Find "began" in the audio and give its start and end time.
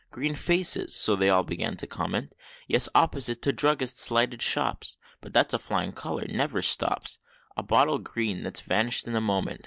1.43-1.77